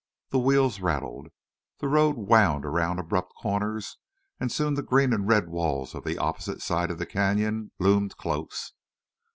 [0.31, 1.27] The wheels rattled.
[1.77, 3.97] The road wound around abrupt corners,
[4.39, 8.17] and soon the green and red wall of the opposite side of the canyon loomed
[8.17, 8.73] close.